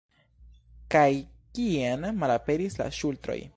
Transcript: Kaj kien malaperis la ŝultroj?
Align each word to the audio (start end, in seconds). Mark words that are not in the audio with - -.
Kaj 0.95 1.03
kien 1.59 2.09
malaperis 2.25 2.81
la 2.83 2.91
ŝultroj? 3.01 3.41